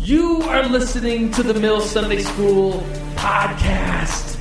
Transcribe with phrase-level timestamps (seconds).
[0.00, 2.84] You are listening to the Mill Sunday School
[3.16, 4.38] podcast.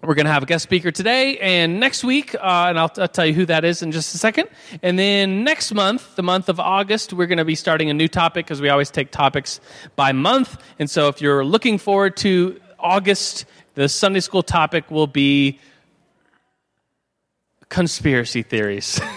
[0.00, 2.38] We're going to have a guest speaker today and next week, uh,
[2.68, 4.48] and I'll, I'll, tell you who that is in just a second.
[4.80, 8.06] And then next month, the month of August, we're going to be starting a new
[8.06, 9.58] topic because we always take topics
[9.96, 10.56] by month.
[10.78, 13.44] And so if you're looking forward to August,
[13.74, 15.58] the Sunday school topic will be
[17.68, 19.00] conspiracy theories.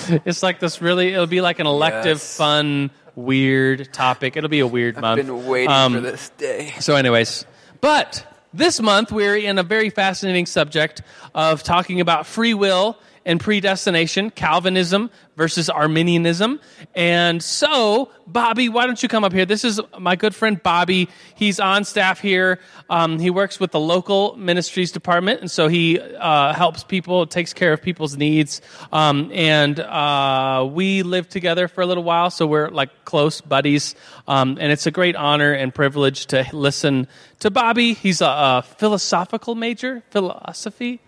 [0.24, 2.36] it's like this really, it'll be like an elective, yes.
[2.36, 4.36] fun, weird topic.
[4.36, 5.20] It'll be a weird I've month.
[5.20, 6.74] I've been waiting um, for this day.
[6.80, 7.46] So, anyways,
[7.80, 11.02] but this month, we're in a very fascinating subject
[11.34, 16.60] of talking about free will and predestination, Calvinism versus Arminianism.
[16.94, 19.44] And so, Bobby, why don't you come up here?
[19.44, 21.08] This is my good friend Bobby.
[21.34, 22.60] He's on staff here.
[22.88, 27.52] Um, he works with the local ministries department, and so he uh, helps people, takes
[27.52, 28.62] care of people's needs.
[28.92, 33.96] Um, and uh, we lived together for a little while, so we're like close buddies.
[34.28, 37.08] Um, and it's a great honor and privilege to listen
[37.40, 37.92] to Bobby.
[37.92, 41.00] He's a, a philosophical major, philosophy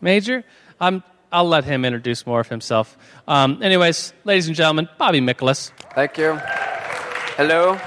[0.00, 0.44] major.
[0.80, 2.96] I'm I'll let him introduce more of himself.
[3.26, 5.72] Um, anyways, ladies and gentlemen, Bobby Michaelis.
[5.94, 6.38] Thank you.
[7.36, 7.78] Hello.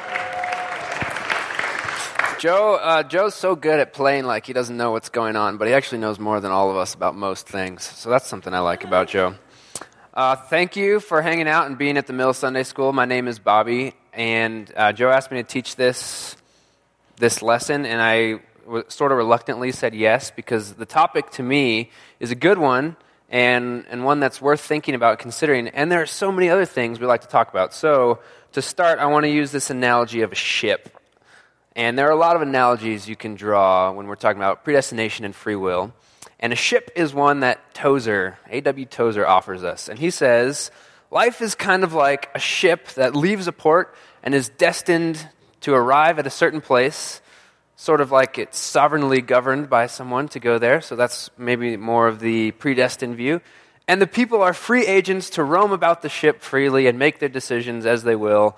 [2.40, 5.68] Joe, uh, Joe's so good at playing like he doesn't know what's going on, but
[5.68, 7.84] he actually knows more than all of us about most things.
[7.84, 9.36] So that's something I like about Joe.
[10.14, 12.94] Uh, thank you for hanging out and being at the Mill Sunday School.
[12.94, 16.36] My name is Bobby, and uh, Joe asked me to teach this
[17.18, 21.92] this lesson, and I w- sort of reluctantly said yes because the topic to me
[22.22, 22.96] is a good one
[23.30, 25.68] and, and one that's worth thinking about, considering.
[25.70, 27.74] And there are so many other things we like to talk about.
[27.74, 28.20] So,
[28.54, 30.90] to start, I want to use this analogy of a ship.
[31.76, 35.24] And there are a lot of analogies you can draw when we're talking about predestination
[35.24, 35.94] and free will.
[36.40, 38.86] And a ship is one that Tozer, A.W.
[38.86, 39.88] Tozer, offers us.
[39.88, 40.72] And he says,
[41.12, 45.28] Life is kind of like a ship that leaves a port and is destined
[45.62, 47.22] to arrive at a certain place
[47.80, 50.82] sort of like it's sovereignly governed by someone to go there.
[50.82, 53.40] So that's maybe more of the predestined view.
[53.88, 57.30] And the people are free agents to roam about the ship freely and make their
[57.30, 58.58] decisions as they will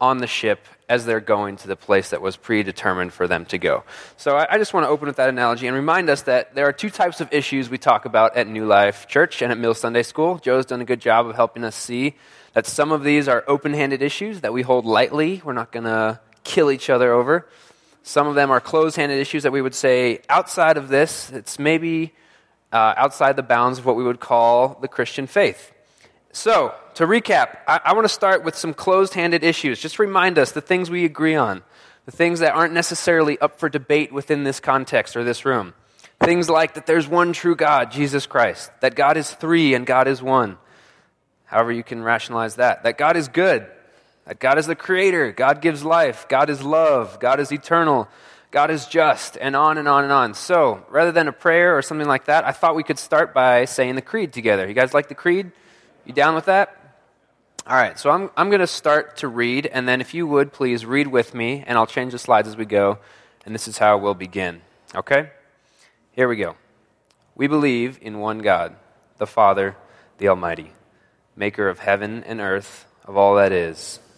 [0.00, 3.58] on the ship as they're going to the place that was predetermined for them to
[3.58, 3.84] go.
[4.16, 6.66] So I, I just want to open with that analogy and remind us that there
[6.66, 9.74] are two types of issues we talk about at New Life Church and at Mill
[9.74, 10.38] Sunday School.
[10.38, 12.16] Joe's done a good job of helping us see
[12.54, 15.40] that some of these are open handed issues that we hold lightly.
[15.44, 17.46] We're not going to kill each other over.
[18.06, 21.58] Some of them are closed handed issues that we would say outside of this, it's
[21.58, 22.14] maybe
[22.72, 25.72] uh, outside the bounds of what we would call the Christian faith.
[26.30, 29.80] So, to recap, I, I want to start with some closed handed issues.
[29.80, 31.64] Just remind us the things we agree on,
[32.04, 35.74] the things that aren't necessarily up for debate within this context or this room.
[36.20, 40.06] Things like that there's one true God, Jesus Christ, that God is three and God
[40.06, 40.58] is one.
[41.46, 42.84] However, you can rationalize that.
[42.84, 43.66] That God is good,
[44.26, 48.08] that God is the creator, God gives life, God is love, God is eternal,
[48.50, 50.34] God is just, and on and on and on.
[50.34, 53.64] So, rather than a prayer or something like that, I thought we could start by
[53.64, 54.66] saying the creed together.
[54.66, 55.52] You guys like the creed?
[56.04, 56.76] You down with that?
[57.66, 60.52] All right, so I'm, I'm going to start to read, and then if you would,
[60.52, 62.98] please read with me, and I'll change the slides as we go,
[63.44, 64.60] and this is how we'll begin.
[64.94, 65.30] Okay?
[66.12, 66.56] Here we go.
[67.34, 68.76] We believe in one God,
[69.18, 69.76] the Father,
[70.18, 70.72] the Almighty,
[71.34, 74.00] maker of heaven and earth, of all that is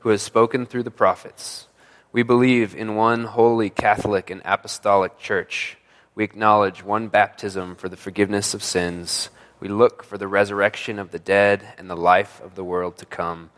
[0.00, 1.66] who has spoken through the prophets.
[2.12, 5.76] We believe in one holy Catholic and apostolic church.
[6.14, 9.30] We acknowledge one baptism for the forgiveness of sins.
[9.60, 13.06] We look for the resurrection of the dead and the life of the world to
[13.06, 13.50] come.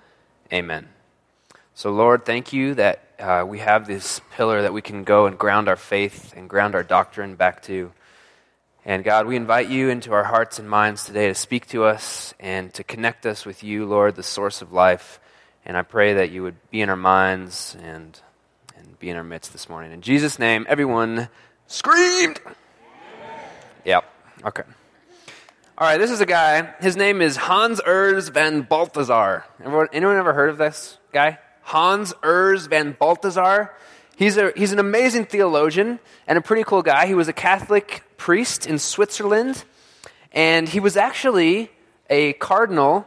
[0.52, 0.88] Amen.
[1.74, 5.38] So, Lord, thank you that uh, we have this pillar that we can go and
[5.38, 7.92] ground our faith and ground our doctrine back to.
[8.84, 12.34] And God, we invite you into our hearts and minds today to speak to us
[12.40, 15.20] and to connect us with you, Lord, the source of life
[15.64, 18.18] And I pray that you would be in our minds and,
[18.76, 19.92] and be in our midst this morning.
[19.92, 21.28] In Jesus' name, everyone
[21.68, 22.40] screamed.
[23.84, 24.04] Yep.
[24.44, 24.62] Okay.
[25.78, 26.74] All right, this is a guy.
[26.80, 29.44] His name is Hans Urs von Balthasar.
[29.60, 31.38] Everyone, anyone ever heard of this guy?
[31.62, 33.72] Hans Urs von Balthasar.
[34.16, 37.06] He's, a, he's an amazing theologian and a pretty cool guy.
[37.06, 39.64] He was a Catholic priest in Switzerland,
[40.32, 41.70] and he was actually
[42.10, 43.06] a cardinal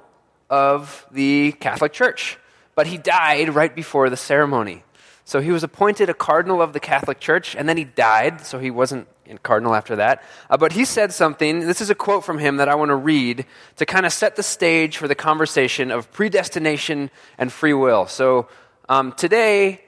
[0.49, 2.37] of the Catholic Church.
[2.75, 4.83] But he died right before the ceremony.
[5.23, 8.59] So he was appointed a cardinal of the Catholic Church, and then he died, so
[8.59, 10.21] he wasn't in cardinal after that.
[10.49, 12.95] Uh, but he said something, this is a quote from him that I want to
[12.95, 13.45] read
[13.77, 18.05] to kind of set the stage for the conversation of predestination and free will.
[18.05, 18.49] So
[18.87, 19.81] um, today,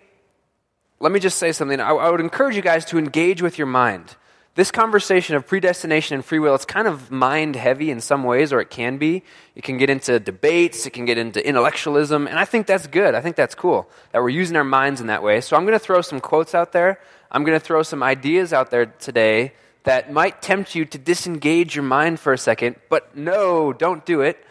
[0.99, 1.79] let me just say something.
[1.79, 4.15] I, I would encourage you guys to engage with your mind
[4.57, 8.51] this conversation of predestination and free will, it's kind of mind heavy in some ways,
[8.51, 9.21] or it can be.
[9.53, 13.13] It can get into debates, it can get into intellectualism, and I think that's good.
[13.13, 15.41] I think that's cool that we're using our minds in that way.
[15.41, 16.99] So I'm going to throw some quotes out there.
[17.31, 21.75] I'm going to throw some ideas out there today that might tempt you to disengage
[21.75, 24.43] your mind for a second, but no, don't do it.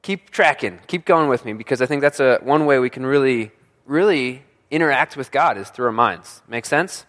[0.00, 3.04] Keep tracking, keep going with me, because I think that's a, one way we can
[3.04, 3.50] really,
[3.84, 6.40] really interact with God is through our minds.
[6.48, 7.04] Make sense?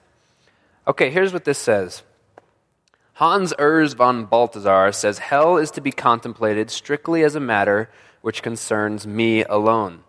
[0.87, 2.03] Okay, here's what this says.
[3.13, 7.89] Hans Urs von Balthasar says hell is to be contemplated strictly as a matter
[8.21, 10.03] which concerns me alone.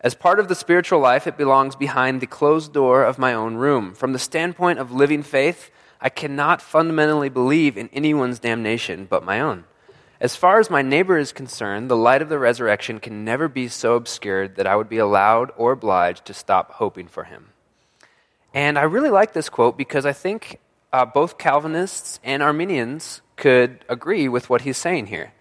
[0.00, 3.54] As part of the spiritual life, it belongs behind the closed door of my own
[3.54, 3.94] room.
[3.94, 5.70] From the standpoint of living faith,
[6.00, 9.64] I cannot fundamentally believe in anyone's damnation but my own.
[10.20, 13.66] As far as my neighbor is concerned, the light of the resurrection can never be
[13.66, 17.53] so obscured that I would be allowed or obliged to stop hoping for him.
[18.54, 20.60] And I really like this quote because I think
[20.92, 25.32] uh, both Calvinists and Arminians could agree with what he's saying here.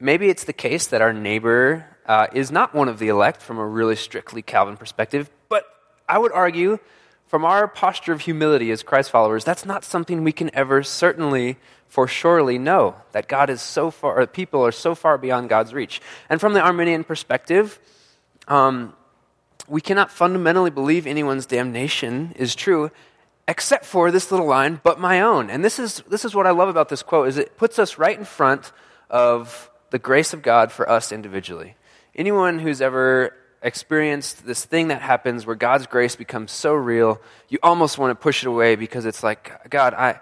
[0.00, 3.58] Maybe it's the case that our neighbor uh, is not one of the elect from
[3.58, 5.66] a really strictly Calvin perspective, but
[6.08, 6.78] I would argue
[7.26, 11.58] from our posture of humility as Christ followers, that's not something we can ever certainly
[11.88, 16.00] for surely know that God is so far, people are so far beyond God's reach.
[16.30, 17.78] And from the Arminian perspective,
[18.48, 18.94] um,
[19.68, 22.90] we cannot fundamentally believe anyone's damnation is true
[23.46, 25.50] except for this little line but my own.
[25.50, 27.98] And this is this is what i love about this quote is it puts us
[27.98, 28.72] right in front
[29.10, 31.76] of the grace of god for us individually.
[32.14, 37.18] Anyone who's ever experienced this thing that happens where god's grace becomes so real
[37.48, 40.20] you almost want to push it away because it's like god i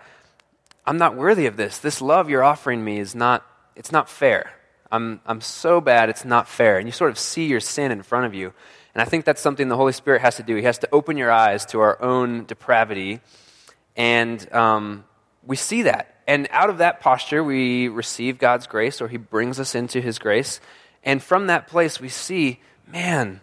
[0.86, 1.78] i'm not worthy of this.
[1.78, 4.52] This love you're offering me is not it's not fair.
[4.90, 6.78] I'm i'm so bad it's not fair.
[6.78, 8.52] And you sort of see your sin in front of you
[8.94, 10.56] and I think that's something the Holy Spirit has to do.
[10.56, 13.20] He has to open your eyes to our own depravity.
[13.96, 15.04] And um,
[15.46, 16.20] we see that.
[16.26, 20.18] And out of that posture, we receive God's grace, or He brings us into His
[20.18, 20.60] grace.
[21.02, 23.40] And from that place, we see, man,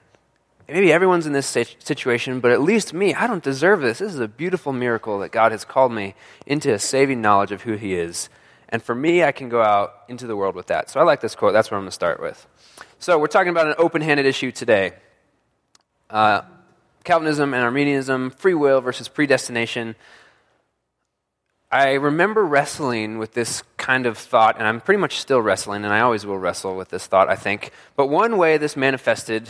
[0.68, 4.00] maybe everyone's in this situation, but at least me, I don't deserve this.
[4.00, 6.14] This is a beautiful miracle that God has called me
[6.46, 8.30] into a saving knowledge of who He is.
[8.70, 10.92] And for me, I can go out into the world with that.
[10.92, 11.54] So I like this quote.
[11.54, 12.46] That's what I'm going to start with.
[13.00, 14.94] So we're talking about an open handed issue today
[16.10, 16.42] uh,
[17.04, 19.96] Calvinism and Arminianism, free will versus predestination.
[21.72, 25.94] I remember wrestling with this kind of thought, and I'm pretty much still wrestling, and
[25.94, 27.72] I always will wrestle with this thought, I think.
[27.96, 29.50] But one way this manifested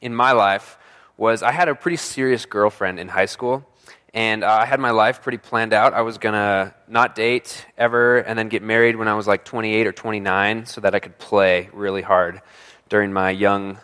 [0.00, 0.78] in my life
[1.16, 3.66] was I had a pretty serious girlfriend in high school,
[4.14, 5.94] and uh, I had my life pretty planned out.
[5.94, 9.44] I was going to not date ever and then get married when I was like
[9.44, 12.40] 28 or 29 so that I could play really hard
[12.88, 13.78] during my young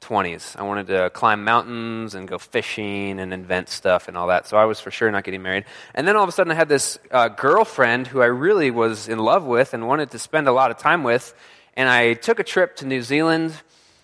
[0.00, 0.56] 20s.
[0.56, 4.46] I wanted to climb mountains and go fishing and invent stuff and all that.
[4.46, 5.64] So I was for sure not getting married.
[5.94, 9.08] And then all of a sudden I had this uh, girlfriend who I really was
[9.08, 11.34] in love with and wanted to spend a lot of time with.
[11.76, 13.54] And I took a trip to New Zealand.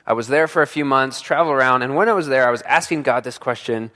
[0.06, 1.82] I was there for a few months, traveled around.
[1.82, 3.90] And when I was there, I was asking God this question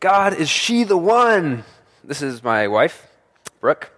[0.00, 1.64] God, is she the one?
[2.02, 3.06] This is my wife,
[3.60, 3.92] Brooke.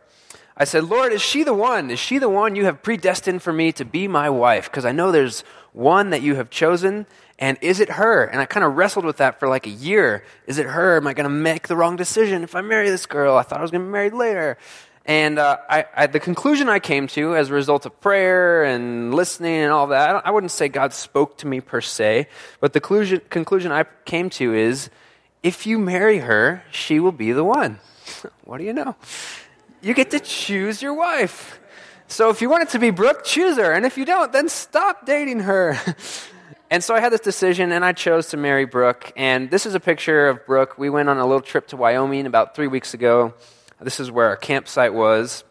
[0.56, 1.90] I said, Lord, is she the one?
[1.90, 4.70] Is she the one you have predestined for me to be my wife?
[4.70, 5.42] Because I know there's
[5.74, 7.04] one that you have chosen,
[7.38, 8.24] and is it her?
[8.24, 10.24] And I kind of wrestled with that for like a year.
[10.46, 10.96] Is it her?
[10.96, 13.36] Am I going to make the wrong decision if I marry this girl?
[13.36, 14.56] I thought I was going to be married later.
[15.06, 19.12] And uh, I, I, the conclusion I came to as a result of prayer and
[19.12, 22.28] listening and all that, I, I wouldn't say God spoke to me per se,
[22.60, 24.88] but the conclusion, conclusion I came to is
[25.42, 27.80] if you marry her, she will be the one.
[28.44, 28.96] what do you know?
[29.82, 31.60] You get to choose your wife.
[32.14, 33.72] So if you want it to be Brooke, choose her.
[33.72, 35.76] And if you don't, then stop dating her.
[36.70, 39.12] and so I had this decision, and I chose to marry Brooke.
[39.16, 40.78] And this is a picture of Brooke.
[40.78, 43.34] We went on a little trip to Wyoming about three weeks ago.
[43.80, 45.42] This is where our campsite was.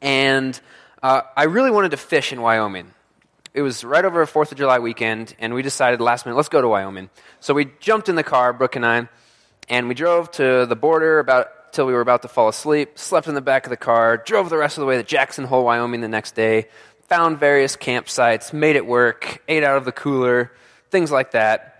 [0.00, 0.60] And
[1.02, 2.92] uh, I really wanted to fish in Wyoming.
[3.52, 6.48] it was right over a Fourth of July weekend, and we decided last minute, let's
[6.48, 7.10] go to Wyoming.
[7.40, 9.08] So we jumped in the car, Brooke and I,
[9.68, 12.98] and we drove to the border about till we were about to fall asleep.
[12.98, 15.44] Slept in the back of the car, drove the rest of the way to Jackson
[15.44, 16.68] Hole, Wyoming, the next day.
[17.08, 20.52] Found various campsites, made it work, ate out of the cooler,
[20.90, 21.74] things like that.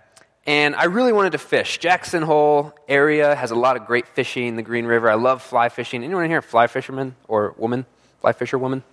[0.45, 1.77] And I really wanted to fish.
[1.77, 5.09] Jackson Hole area has a lot of great fishing, the Green River.
[5.09, 6.03] I love fly fishing.
[6.03, 7.85] Anyone here fly fisherman or woman?
[8.21, 8.83] Fly fisher woman?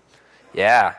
[0.52, 0.94] Yeah.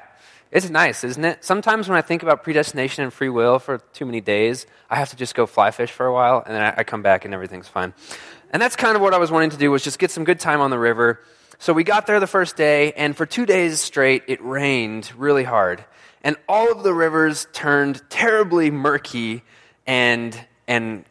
[0.51, 1.43] It's nice, isn't it?
[1.43, 5.09] Sometimes when I think about predestination and free will for too many days, I have
[5.09, 7.33] to just go fly fish for a while, and then I, I come back and
[7.33, 7.93] everything's fine.
[8.51, 10.39] And that's kind of what I was wanting to do was just get some good
[10.39, 11.21] time on the river.
[11.59, 15.43] So we got there the first day, and for two days straight, it rained really
[15.43, 15.83] hard.
[16.23, 19.43] And all of the rivers turned terribly murky
[19.85, 21.03] and, and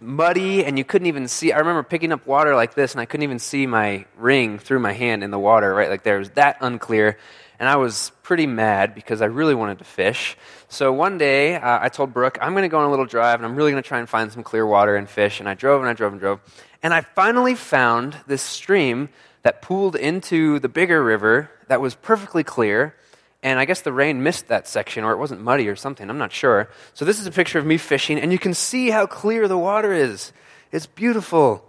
[0.00, 1.52] muddy, and you couldn't even see.
[1.52, 4.78] I remember picking up water like this, and I couldn't even see my ring through
[4.78, 5.90] my hand in the water, right?
[5.90, 6.18] Like there.
[6.18, 7.18] Was that unclear
[7.58, 10.36] and I was pretty mad because I really wanted to fish.
[10.68, 13.40] So one day, uh, I told Brooke, I'm going to go on a little drive,
[13.40, 15.40] and I'm really going to try and find some clear water and fish.
[15.40, 16.40] And I drove and I drove and drove.
[16.82, 19.08] And I finally found this stream
[19.42, 22.94] that pooled into the bigger river that was perfectly clear.
[23.42, 26.08] And I guess the rain missed that section, or it wasn't muddy or something.
[26.10, 26.68] I'm not sure.
[26.94, 29.58] So this is a picture of me fishing, and you can see how clear the
[29.58, 30.32] water is.
[30.70, 31.64] It's beautiful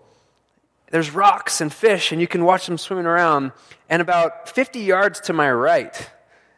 [0.92, 3.52] there's rocks and fish, and you can watch them swimming around.
[3.90, 6.10] And about 50 yards to my right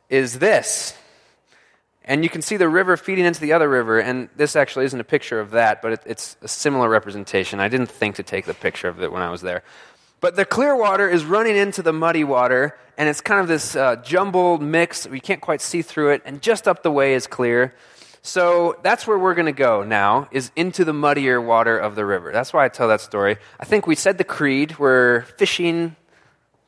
[0.09, 0.95] is this.
[2.03, 3.99] And you can see the river feeding into the other river.
[3.99, 7.59] And this actually isn't a picture of that, but it, it's a similar representation.
[7.59, 9.63] I didn't think to take the picture of it when I was there.
[10.19, 13.75] But the clear water is running into the muddy water, and it's kind of this
[13.75, 15.07] uh, jumbled mix.
[15.07, 17.73] We can't quite see through it, and just up the way is clear.
[18.23, 22.05] So that's where we're going to go now, is into the muddier water of the
[22.05, 22.31] river.
[22.31, 23.37] That's why I tell that story.
[23.59, 24.77] I think we said the creed.
[24.77, 25.95] We're fishing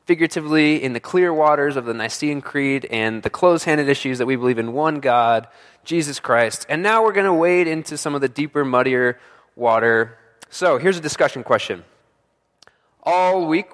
[0.04, 4.26] figuratively in the clear waters of the Nicene Creed and the close handed issues that
[4.26, 5.48] we believe in one God,
[5.84, 6.66] Jesus Christ.
[6.68, 9.18] And now we're going to wade into some of the deeper, muddier
[9.56, 10.18] water.
[10.50, 11.84] So here's a discussion question.
[13.02, 13.66] All week,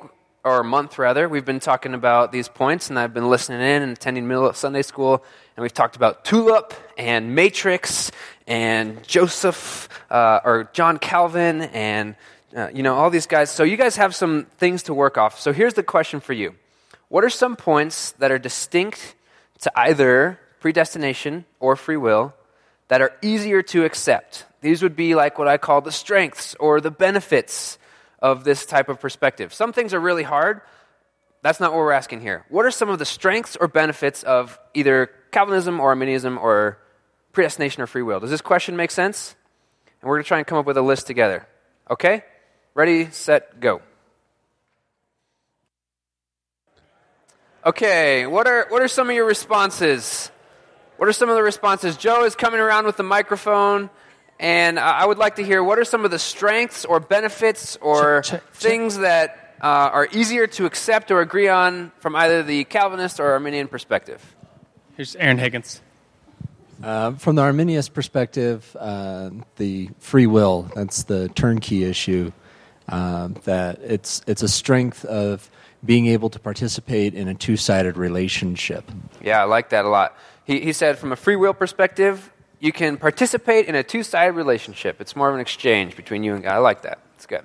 [0.44, 3.92] or month rather, we've been talking about these points, and I've been listening in and
[3.92, 5.23] attending middle Sunday school,
[5.56, 8.11] and we've talked about tulip and matrix
[8.47, 12.16] and Joseph uh, or John Calvin and
[12.56, 13.50] uh, you know all these guys.
[13.50, 15.38] So you guys have some things to work off.
[15.38, 16.54] So here's the question for you:
[17.09, 19.14] What are some points that are distinct
[19.61, 22.35] to either predestination or free will
[22.88, 24.47] that are easier to accept?
[24.62, 27.78] These would be like what I call the strengths or the benefits
[28.22, 29.52] of this type of perspective.
[29.54, 30.60] Some things are really hard.
[31.42, 32.44] That's not what we're asking here.
[32.50, 36.78] What are some of the strengths or benefits of either Calvinism or Arminianism or
[37.32, 38.20] predestination or free will?
[38.20, 39.34] Does this question make sense?
[40.00, 41.46] And we're going to try and come up with a list together.
[41.90, 42.24] Okay?
[42.74, 43.80] Ready, set, go.
[47.64, 50.30] Okay, what are, what are some of your responses?
[50.96, 51.96] What are some of the responses?
[51.96, 53.90] Joe is coming around with the microphone.
[54.40, 58.23] And I would like to hear what are some of the strengths or benefits or
[58.23, 59.02] check, check, things check.
[59.02, 63.68] that uh, are easier to accept or agree on from either the Calvinist or Arminian
[63.68, 64.35] perspective.
[64.97, 65.82] Here's Aaron Higgins.
[66.82, 72.32] Uh, from the Arminian perspective, uh, the free will, that's the turnkey issue,
[72.88, 75.50] uh, that it's, it's a strength of
[75.85, 78.90] being able to participate in a two sided relationship.
[79.23, 80.16] Yeah, I like that a lot.
[80.47, 84.32] He, he said, from a free will perspective, you can participate in a two sided
[84.32, 85.00] relationship.
[85.00, 86.52] It's more of an exchange between you and God.
[86.52, 86.98] I like that.
[87.16, 87.44] It's good.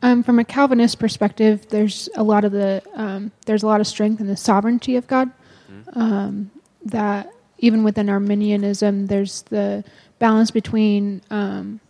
[0.00, 3.86] Um, from a Calvinist perspective, there's a lot of the um, there's a lot of
[3.86, 5.30] strength in the sovereignty of God.
[5.70, 6.00] Mm-hmm.
[6.00, 6.50] Um,
[6.86, 9.84] that even within Arminianism, there's the
[10.18, 11.80] balance between um,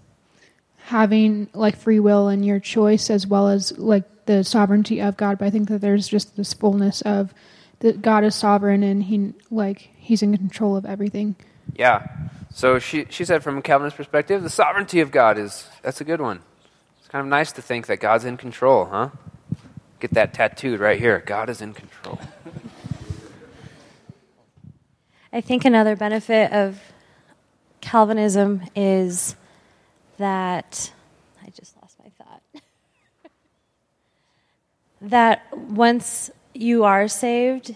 [0.76, 5.38] having like free will and your choice, as well as like the sovereignty of God.
[5.38, 7.32] But I think that there's just this fullness of
[7.78, 11.36] that God is sovereign and He like he's in control of everything.
[11.74, 12.06] Yeah.
[12.52, 16.04] So she, she said from a Calvinist perspective, the sovereignty of God is, that's a
[16.04, 16.40] good one.
[16.98, 19.10] It's kind of nice to think that God's in control, huh?
[20.00, 21.22] Get that tattooed right here.
[21.24, 22.18] God is in control.
[25.32, 26.78] I think another benefit of
[27.80, 29.36] Calvinism is
[30.18, 30.92] that
[31.42, 32.42] I just lost my thought.
[35.02, 37.74] that once you are saved,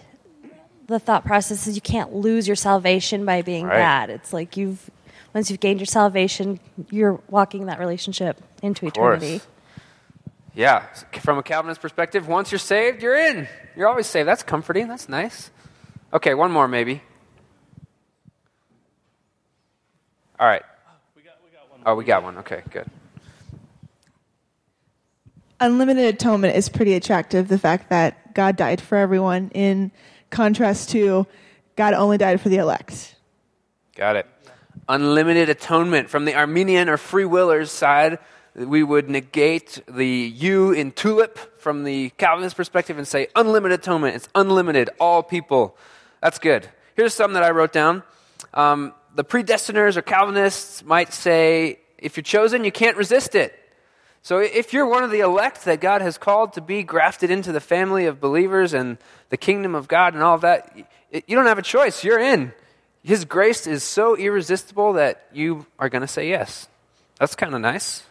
[0.87, 3.75] the thought process is you can't lose your salvation by being right.
[3.75, 4.09] bad.
[4.09, 4.89] It's like you've
[5.33, 9.41] once you've gained your salvation, you're walking that relationship into eternity.
[10.55, 10.85] Yeah,
[11.21, 13.47] from a Calvinist perspective, once you're saved, you're in.
[13.75, 14.27] You're always saved.
[14.27, 14.87] That's comforting.
[14.87, 15.51] That's nice.
[16.11, 17.03] Okay, one more maybe.
[20.39, 20.63] All right.
[21.15, 21.81] We got, we got one.
[21.85, 22.37] Oh, we got one.
[22.39, 22.89] Okay, good.
[25.59, 27.47] Unlimited atonement is pretty attractive.
[27.47, 29.91] The fact that God died for everyone in
[30.29, 31.27] contrast to
[31.75, 33.15] God only died for the elect.
[33.95, 34.27] Got it.
[34.89, 36.09] Unlimited atonement.
[36.09, 38.19] From the Arminian or free willers side,
[38.55, 44.15] we would negate the you in tulip from the Calvinist perspective and say unlimited atonement.
[44.15, 45.77] It's unlimited, all people.
[46.21, 46.67] That's good.
[46.95, 48.03] Here's some that I wrote down.
[48.53, 53.53] Um, the predestiners or Calvinists might say if you're chosen, you can't resist it.
[54.27, 57.53] So if you're one of the elect that God has called to be grafted into
[57.53, 58.97] the family of believers and
[59.29, 60.69] the kingdom of God and all of that,
[61.13, 62.03] you don't have a choice.
[62.03, 62.51] You're in.
[63.03, 66.67] His grace is so irresistible that you are going to say yes.
[67.21, 68.03] That's kind of nice.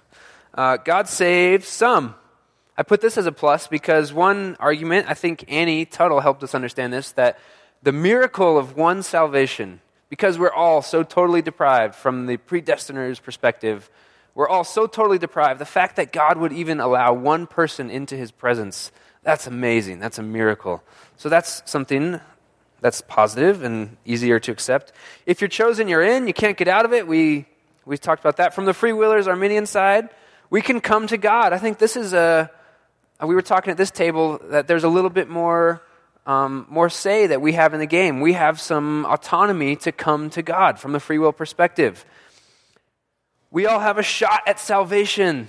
[0.55, 2.15] Uh, God saves some.
[2.79, 6.55] I put this as a plus because one argument, I think Annie Tuttle helped us
[6.55, 7.39] understand this, that
[7.83, 13.91] the miracle of one salvation, because we're all so totally deprived from the predestiner's perspective,
[14.37, 15.59] we're all so totally deprived.
[15.59, 19.99] The fact that God would even allow one person into his presence, that's amazing.
[19.99, 20.85] That's a miracle.
[21.17, 22.21] So that's something
[22.83, 24.93] that's positive and easier to accept.
[25.25, 26.27] If you're chosen, you're in.
[26.27, 27.09] You can't get out of it.
[27.09, 27.47] We,
[27.87, 28.55] we talked about that.
[28.55, 30.11] From the free willers, Arminian side,
[30.51, 31.55] we can come to God.
[31.55, 32.51] I think this is a,
[33.25, 35.83] we were talking at this table that there's a little bit more,
[36.27, 38.21] um, more say that we have in the game.
[38.21, 42.05] We have some autonomy to come to God from the free will perspective.
[43.57, 45.49] We all have a shot at salvation.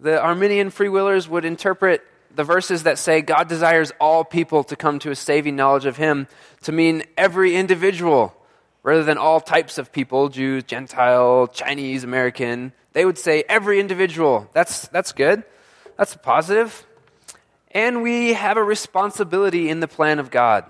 [0.00, 2.00] The Arminian free willers would interpret
[2.34, 5.98] the verses that say God desires all people to come to a saving knowledge of
[5.98, 6.28] Him
[6.62, 8.34] to mean every individual
[8.82, 12.72] rather than all types of people Jews, Gentile, Chinese, American.
[12.94, 14.48] They would say every individual.
[14.54, 15.42] That's, that's good.
[15.98, 16.86] That's positive.
[17.72, 20.64] And we have a responsibility in the plan of God.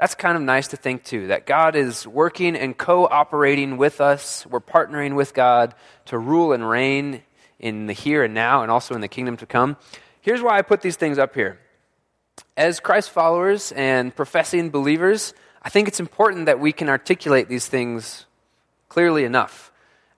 [0.00, 4.46] That's kind of nice to think too, that God is working and cooperating with us.
[4.46, 5.74] We're partnering with God
[6.06, 7.20] to rule and reign
[7.58, 9.76] in the here and now and also in the kingdom to come.
[10.22, 11.60] Here's why I put these things up here.
[12.56, 17.66] As Christ followers and professing believers, I think it's important that we can articulate these
[17.66, 18.24] things
[18.88, 19.69] clearly enough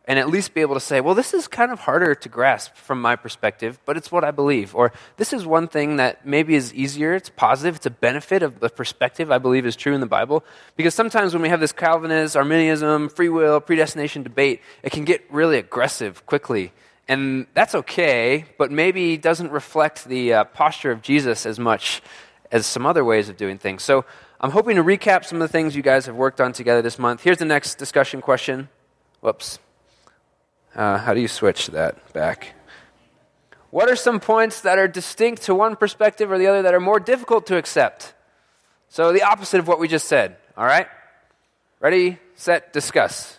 [0.06, 2.74] and at least be able to say, well, this is kind of harder to grasp
[2.74, 4.74] from my perspective, but it's what I believe.
[4.74, 8.59] Or this is one thing that maybe is easier, it's positive, it's a benefit of
[8.59, 10.44] the perspective I believe is true in the Bible.
[10.76, 15.24] Because sometimes when we have this Calvinist, Arminianism, free will, predestination debate, it can get
[15.31, 16.72] really aggressive quickly.
[17.07, 22.03] And that's okay, but maybe doesn't reflect the uh, posture of Jesus as much
[22.50, 23.83] as some other ways of doing things.
[23.85, 24.05] So
[24.40, 26.98] I'm hoping to recap some of the things you guys have worked on together this
[26.98, 27.22] month.
[27.22, 28.68] Here's the next discussion question.
[29.20, 29.61] Whoops.
[30.74, 32.54] Uh, how do you switch that back?
[33.70, 36.80] What are some points that are distinct to one perspective or the other that are
[36.80, 38.14] more difficult to accept?
[38.88, 40.87] So, the opposite of what we just said, all right?
[41.80, 43.38] Ready, set, discuss.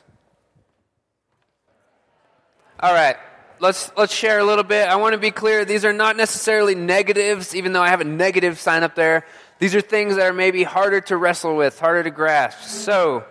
[2.80, 3.16] All right,
[3.60, 4.88] let's, let's share a little bit.
[4.88, 8.06] I want to be clear these are not necessarily negatives, even though I have a
[8.06, 9.26] negative sign up there.
[9.60, 12.62] These are things that are maybe harder to wrestle with, harder to grasp.
[12.64, 13.24] So,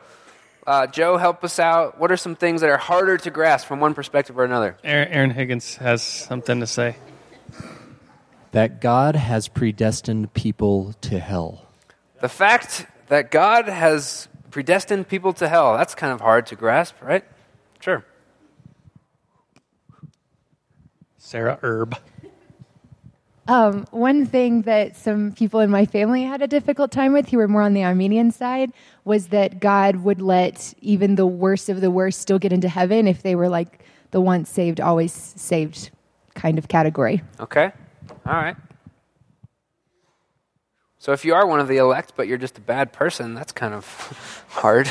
[0.67, 1.99] uh, Joe, help us out.
[1.99, 4.77] What are some things that are harder to grasp from one perspective or another?
[4.85, 6.97] Aaron Higgins has something to say.
[8.53, 11.67] That God has predestined people to hell.
[12.21, 16.95] The fact that God has predestined people to hell, that's kind of hard to grasp,
[17.03, 17.25] right?
[17.81, 18.05] Sure.
[21.19, 21.97] Sarah Erb.
[23.53, 27.37] Um, one thing that some people in my family had a difficult time with, who
[27.37, 28.73] were more on the Arminian side,
[29.05, 33.07] was that God would let even the worst of the worst still get into heaven
[33.07, 35.91] if they were like the once saved, always saved
[36.35, 37.23] kind of category.
[37.41, 37.73] Okay.
[38.25, 38.57] All right.
[40.99, 43.53] So if you are one of the elect, but you're just a bad person, that's
[43.53, 43.85] kind of
[44.49, 44.89] hard.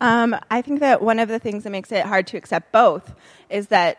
[0.00, 3.12] Um, I think that one of the things that makes it hard to accept both
[3.50, 3.98] is that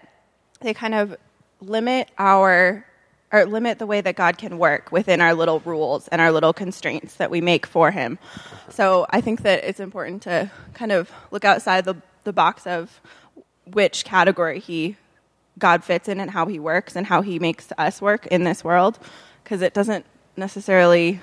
[0.62, 1.18] they kind of
[1.62, 2.86] limit our
[3.32, 6.54] or limit the way that God can work within our little rules and our little
[6.54, 8.18] constraints that we make for Him.
[8.70, 13.02] So I think that it's important to kind of look outside the, the box of
[13.66, 14.96] which category He
[15.58, 18.64] God fits in and how He works and how He makes us work in this
[18.64, 19.00] world,
[19.44, 20.06] because it doesn't
[20.38, 21.20] necessarily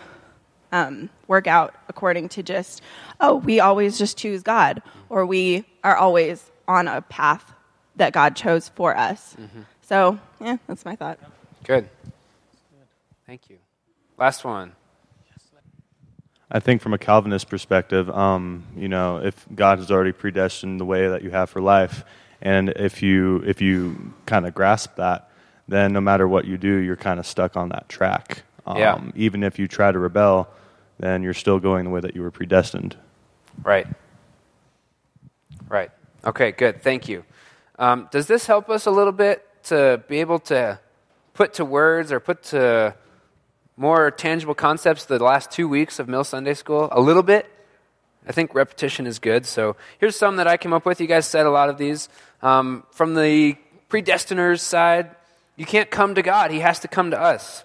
[0.73, 2.83] um, work out according to just
[3.21, 7.53] oh we always just choose God or we are always on a path
[7.97, 9.37] that God chose for us.
[9.39, 9.63] Mm-hmm.
[9.83, 11.19] So, yeah, that's my thought.
[11.65, 11.89] Good.
[13.27, 13.59] Thank you.
[14.17, 14.73] Last one.
[16.55, 20.85] I think from a Calvinist perspective, um, you know, if God has already predestined the
[20.85, 22.05] way that you have for life,
[22.43, 25.31] and if you if you kind of grasp that,
[25.67, 28.43] then no matter what you do, you're kind of stuck on that track.
[28.67, 29.01] Um, yeah.
[29.15, 30.49] Even if you try to rebel,
[30.99, 32.97] then you're still going the way that you were predestined.
[33.63, 33.87] Right.
[35.69, 35.91] Right.
[36.23, 36.53] Okay.
[36.53, 36.83] Good.
[36.83, 37.25] Thank you.
[37.79, 40.79] Um, does this help us a little bit to be able to
[41.35, 42.95] put to words or put to
[43.77, 46.89] more tangible concepts the last two weeks of Mill Sunday School?
[46.93, 47.51] A little bit.
[48.27, 49.47] I think repetition is good.
[49.47, 51.01] So here's some that I came up with.
[51.01, 52.09] You guys said a lot of these.
[52.41, 53.57] Um, from the
[53.89, 55.11] predestiners side,
[55.57, 57.65] you can't come to God, He has to come to us.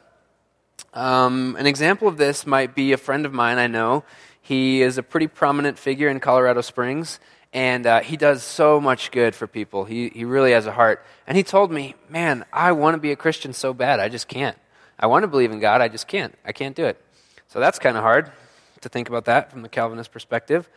[0.94, 4.04] Um, an example of this might be a friend of mine I know.
[4.42, 7.20] He is a pretty prominent figure in Colorado Springs,
[7.54, 9.86] and uh, he does so much good for people.
[9.86, 11.04] He, he really has a heart.
[11.26, 14.28] And he told me, Man, I want to be a Christian so bad, I just
[14.28, 14.58] can't.
[15.00, 16.36] I want to believe in God, I just can't.
[16.46, 17.02] I can't do it.
[17.48, 18.32] So that's kind of hard
[18.82, 20.70] to think about that from the Calvinist perspective.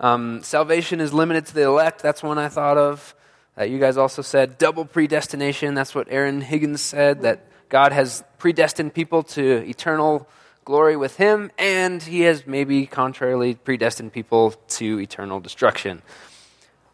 [0.00, 2.02] Um, salvation is limited to the elect.
[2.02, 3.14] That's one I thought of.
[3.58, 5.74] Uh, you guys also said double predestination.
[5.74, 10.28] That's what Aaron Higgins said, that God has predestined people to eternal
[10.68, 16.02] glory with Him, and He has maybe contrarily predestined people to eternal destruction.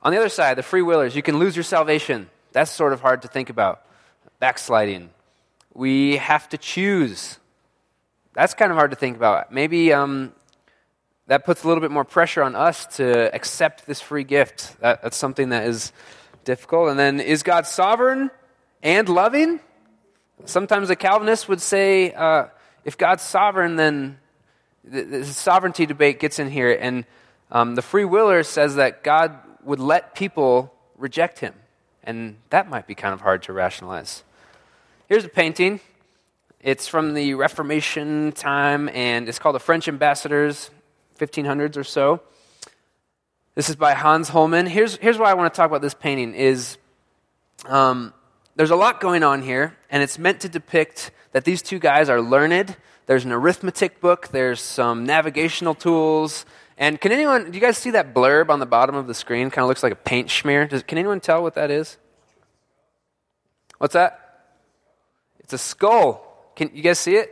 [0.00, 2.30] On the other side, the free willers, you can lose your salvation.
[2.52, 3.84] That's sort of hard to think about.
[4.38, 5.10] Backsliding.
[5.74, 7.40] We have to choose.
[8.32, 9.50] That's kind of hard to think about.
[9.50, 10.32] Maybe um,
[11.26, 14.78] that puts a little bit more pressure on us to accept this free gift.
[14.82, 15.92] That, that's something that is
[16.44, 16.90] difficult.
[16.90, 18.30] And then, is God sovereign
[18.84, 19.58] and loving?
[20.44, 22.46] Sometimes a Calvinist would say, uh,
[22.84, 24.18] if God's sovereign, then
[24.84, 26.76] the, sovereignty debate gets in here.
[26.78, 27.04] And
[27.50, 31.54] um, the free willer says that God would let people reject him.
[32.02, 34.24] And that might be kind of hard to rationalize.
[35.08, 35.80] Here's a painting.
[36.60, 40.70] It's from the Reformation time, and it's called The French Ambassadors.
[41.18, 42.20] 1500s or so.
[43.54, 44.66] This is by Hans Holbein.
[44.66, 46.76] Here's, here's why I want to talk about this painting is
[47.66, 48.12] um,
[48.56, 52.08] there's a lot going on here, and it's meant to depict that these two guys
[52.08, 52.76] are learned.
[53.06, 56.46] There's an arithmetic book, there's some navigational tools,
[56.78, 59.50] and can anyone, do you guys see that blurb on the bottom of the screen?
[59.50, 60.66] Kind of looks like a paint smear.
[60.66, 61.98] Does, can anyone tell what that is?
[63.78, 64.20] What's that?
[65.40, 66.52] It's a skull.
[66.56, 67.30] Can you guys see it?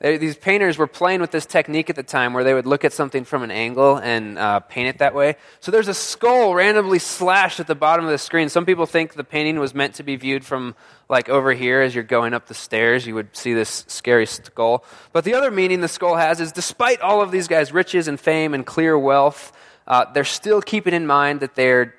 [0.00, 2.92] These painters were playing with this technique at the time where they would look at
[2.92, 5.36] something from an angle and uh, paint it that way.
[5.60, 8.50] So there's a skull randomly slashed at the bottom of the screen.
[8.50, 10.74] Some people think the painting was meant to be viewed from
[11.08, 13.06] like over here as you're going up the stairs.
[13.06, 14.84] You would see this scary skull.
[15.14, 18.20] But the other meaning the skull has is despite all of these guys' riches and
[18.20, 19.50] fame and clear wealth,
[19.86, 21.94] uh, they're still keeping in mind that they're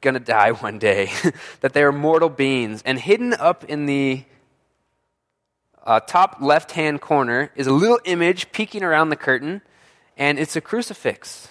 [0.00, 1.12] going to die one day,
[1.60, 2.82] that they are mortal beings.
[2.84, 4.24] And hidden up in the
[5.86, 9.62] uh, top left hand corner is a little image peeking around the curtain,
[10.16, 11.48] and it's a crucifix.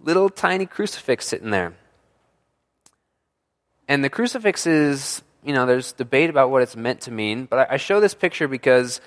[0.00, 1.74] Little tiny crucifix sitting there.
[3.88, 7.70] And the crucifix is, you know, there's debate about what it's meant to mean, but
[7.70, 9.00] I, show this picture because,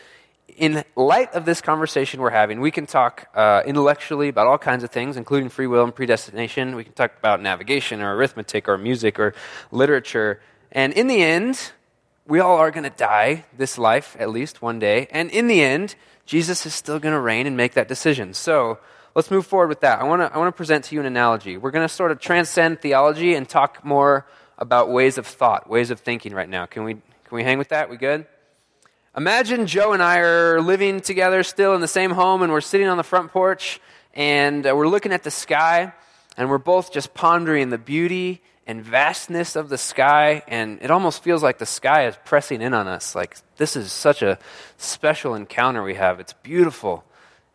[0.58, 4.84] in light of this conversation we're having, we can talk uh, intellectually about all kinds
[4.84, 6.76] of things, including free will and predestination.
[6.76, 9.36] We can talk about navigation or arithmetic or music or
[9.72, 10.42] literature.
[10.72, 11.72] And in the end,
[12.32, 15.06] we all are going to die this life, at least one day.
[15.12, 18.34] And in the end, Jesus is still going to reign and make that decision.
[18.34, 18.80] So
[19.16, 20.00] let's move forward with that.
[20.00, 21.58] I want to I wanna present to you an analogy.
[21.58, 24.26] We're going to sort of transcend theology and talk more
[24.58, 26.66] about ways of thought, ways of thinking right now.
[26.66, 27.90] Can we, can we hang with that?
[27.90, 28.26] We good?
[29.18, 32.88] Imagine Joe and I are living together still in the same home, and we're sitting
[32.88, 33.82] on the front porch,
[34.14, 35.92] and uh, we're looking at the sky,
[36.38, 41.24] and we're both just pondering the beauty and vastness of the sky, and it almost
[41.24, 43.16] feels like the sky is pressing in on us.
[43.16, 44.38] Like, this is such a
[44.78, 46.20] special encounter we have.
[46.20, 47.04] It's beautiful,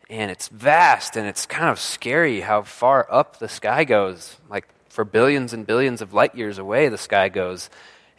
[0.09, 4.37] and it's vast, and it's kind of scary how far up the sky goes.
[4.49, 7.69] Like, for billions and billions of light years away, the sky goes.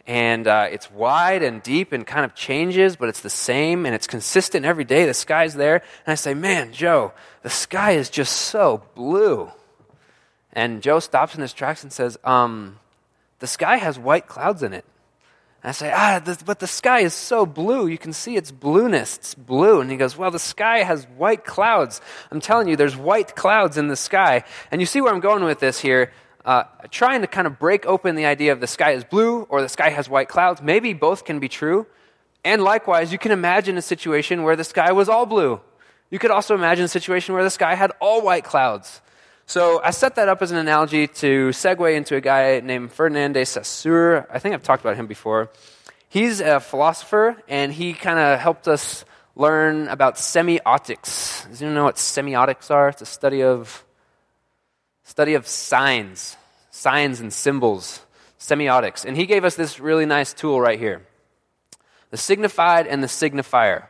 [0.07, 3.93] And uh, it's wide and deep and kind of changes, but it's the same and
[3.93, 5.05] it's consistent every day.
[5.05, 5.75] The sky's there.
[5.75, 9.51] And I say, Man, Joe, the sky is just so blue.
[10.53, 12.79] And Joe stops in his tracks and says, um,
[13.39, 14.85] The sky has white clouds in it.
[15.61, 17.87] And I say, Ah, but the sky is so blue.
[17.87, 19.17] You can see its blueness.
[19.17, 19.81] It's blue.
[19.81, 22.01] And he goes, Well, the sky has white clouds.
[22.31, 24.43] I'm telling you, there's white clouds in the sky.
[24.71, 26.11] And you see where I'm going with this here.
[26.45, 29.61] Uh, trying to kind of break open the idea of the sky is blue or
[29.61, 30.61] the sky has white clouds.
[30.61, 31.85] Maybe both can be true.
[32.43, 35.59] And likewise, you can imagine a situation where the sky was all blue.
[36.09, 39.01] You could also imagine a situation where the sky had all white clouds.
[39.49, 43.33] So I set that up as an analogy to segue into a guy named Ferdinand
[43.33, 44.27] de Saussure.
[44.29, 45.49] I think I've talked about him before.
[46.07, 49.03] He's a philosopher, and he kind of helped us
[49.35, 51.49] learn about semiotics.
[51.49, 52.89] Does anyone know what semiotics are?
[52.89, 53.83] It's a study of
[55.01, 56.37] study of signs,
[56.69, 58.05] signs and symbols,
[58.39, 59.03] semiotics.
[59.03, 61.01] And he gave us this really nice tool right here.
[62.11, 63.87] The signified and the signifier.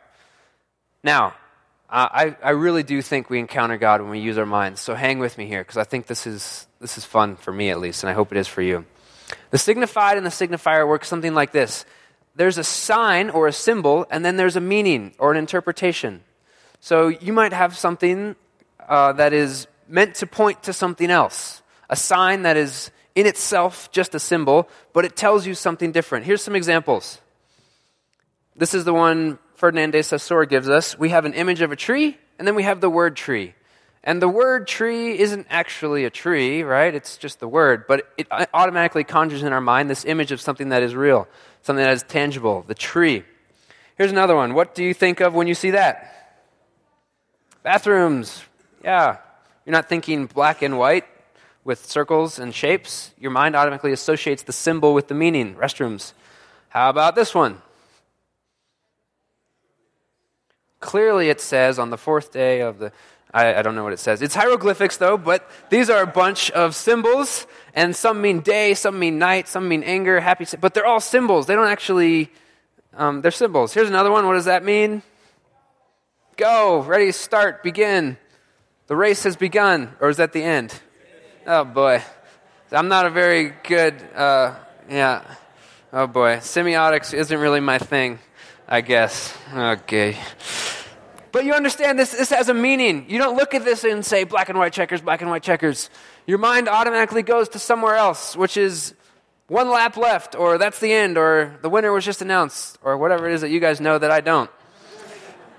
[1.04, 1.34] Now,
[1.90, 4.80] uh, I, I really do think we encounter God when we use our minds.
[4.80, 7.70] So hang with me here because I think this is, this is fun for me
[7.70, 8.86] at least, and I hope it is for you.
[9.50, 11.84] The signified and the signifier work something like this
[12.36, 16.22] there's a sign or a symbol, and then there's a meaning or an interpretation.
[16.78, 18.36] So you might have something
[18.88, 23.90] uh, that is meant to point to something else, a sign that is in itself
[23.90, 26.24] just a symbol, but it tells you something different.
[26.24, 27.20] Here's some examples.
[28.56, 30.98] This is the one Ferdinand de Saussure gives us.
[30.98, 33.52] We have an image of a tree, and then we have the word tree.
[34.02, 36.94] And the word tree isn't actually a tree, right?
[36.94, 40.70] It's just the word, but it automatically conjures in our mind this image of something
[40.70, 41.28] that is real,
[41.60, 43.22] something that is tangible, the tree.
[43.98, 44.54] Here's another one.
[44.54, 46.40] What do you think of when you see that?
[47.62, 48.42] Bathrooms.
[48.82, 49.18] Yeah.
[49.66, 51.04] You're not thinking black and white
[51.64, 53.10] with circles and shapes.
[53.18, 55.54] Your mind automatically associates the symbol with the meaning.
[55.54, 56.14] Restrooms.
[56.70, 57.60] How about this one?
[60.80, 62.92] Clearly, it says on the fourth day of the
[63.32, 64.22] I, I, don't know what it says.
[64.22, 68.98] It's hieroglyphics, though, but these are a bunch of symbols, and some mean day, some
[68.98, 71.46] mean night, some mean anger, happy, but they're all symbols.
[71.46, 72.32] They don't actually,
[72.96, 73.72] um, they're symbols.
[73.72, 74.26] Here's another one.
[74.26, 75.02] What does that mean?
[76.36, 78.16] Go, ready, start, begin.
[78.88, 80.74] The race has begun, or is that the end?
[81.46, 82.02] Oh, boy.
[82.72, 84.54] I'm not a very good, uh,
[84.88, 85.22] yeah.
[85.92, 86.36] Oh, boy.
[86.36, 88.18] Semiotics isn't really my thing,
[88.70, 89.36] I guess.
[89.52, 90.16] Okay.
[91.32, 93.06] But you understand this, this has a meaning.
[93.08, 95.90] You don't look at this and say black and white checkers, black and white checkers.
[96.26, 98.94] Your mind automatically goes to somewhere else, which is
[99.48, 103.28] one lap left, or that's the end, or the winner was just announced, or whatever
[103.28, 104.50] it is that you guys know that I don't.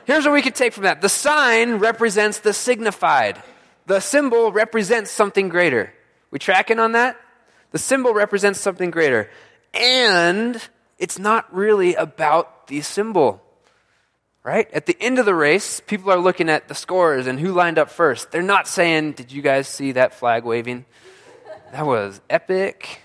[0.06, 3.41] Here's what we could take from that the sign represents the signified,
[3.88, 5.93] the symbol represents something greater.
[6.32, 7.19] We tracking on that?
[7.71, 9.30] The symbol represents something greater.
[9.74, 10.62] And
[11.02, 13.42] it's not really about the symbol
[14.44, 14.72] right?
[14.74, 17.78] At the end of the race, people are looking at the scores and who lined
[17.78, 18.32] up first.
[18.32, 20.86] They're not saying, Did you guys see that flag waving?
[21.72, 23.02] That was epic.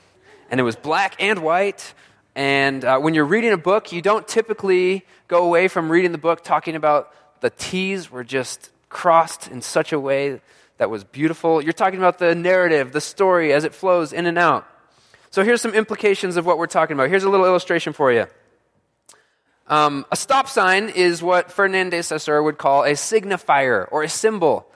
[0.51, 1.95] And it was black and white.
[2.35, 6.19] And uh, when you're reading a book, you don't typically go away from reading the
[6.19, 10.41] book talking about the T's were just crossed in such a way
[10.79, 11.63] that was beautiful.
[11.63, 14.67] You're talking about the narrative, the story as it flows in and out.
[15.31, 17.09] So here's some implications of what we're talking about.
[17.09, 18.27] Here's a little illustration for you.
[19.69, 24.09] Um, a stop sign is what Ferdinand de Saussure would call a signifier or a
[24.09, 24.71] symbol.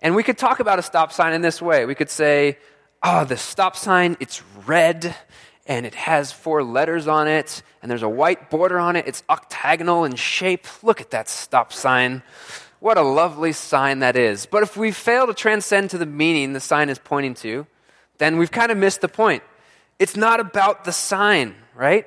[0.00, 1.86] And we could talk about a stop sign in this way.
[1.86, 2.58] We could say,
[3.02, 5.14] oh, the stop sign, it's red
[5.66, 9.06] and it has four letters on it and there's a white border on it.
[9.06, 10.66] It's octagonal in shape.
[10.82, 12.22] Look at that stop sign.
[12.80, 14.46] What a lovely sign that is.
[14.46, 17.66] But if we fail to transcend to the meaning the sign is pointing to,
[18.18, 19.42] then we've kind of missed the point.
[19.98, 22.06] It's not about the sign, right?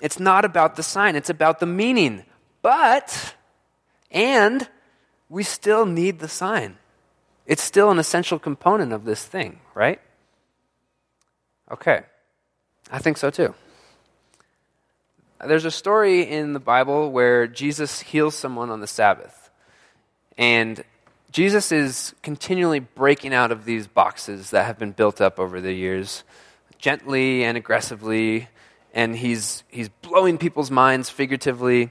[0.00, 2.24] It's not about the sign, it's about the meaning.
[2.62, 3.34] But,
[4.10, 4.68] and,
[5.28, 6.78] we still need the sign.
[7.46, 10.00] It's still an essential component of this thing, right?
[11.70, 12.02] Okay.
[12.90, 13.54] I think so too.
[15.44, 19.50] There's a story in the Bible where Jesus heals someone on the Sabbath.
[20.38, 20.82] And
[21.30, 25.72] Jesus is continually breaking out of these boxes that have been built up over the
[25.72, 26.24] years,
[26.84, 28.46] gently and aggressively,
[28.92, 31.90] and he's, he's blowing people's minds figuratively,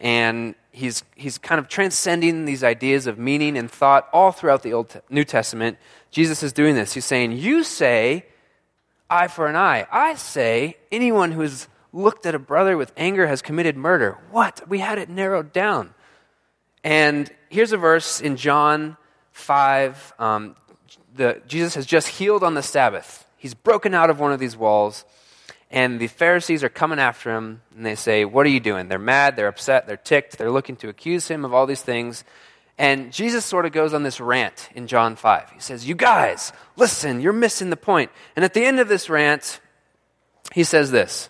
[0.00, 4.74] and he's, he's kind of transcending these ideas of meaning and thought all throughout the
[4.74, 5.78] Old New Testament.
[6.10, 6.92] Jesus is doing this.
[6.92, 8.26] He's saying, You say
[9.08, 9.86] eye for an eye.
[9.90, 14.18] I say anyone who has looked at a brother with anger has committed murder.
[14.30, 14.68] What?
[14.68, 15.94] We had it narrowed down.
[16.82, 18.98] And here's a verse in John
[19.32, 20.12] 5.
[20.18, 20.56] Um,
[21.14, 23.23] the, Jesus has just healed on the Sabbath.
[23.44, 25.04] He's broken out of one of these walls
[25.70, 28.88] and the Pharisees are coming after him, and they say, What are you doing?
[28.88, 32.22] They're mad, they're upset, they're ticked, they're looking to accuse him of all these things.
[32.78, 35.50] And Jesus sort of goes on this rant in John 5.
[35.50, 38.12] He says, You guys, listen, you're missing the point.
[38.36, 39.58] And at the end of this rant,
[40.52, 41.28] he says this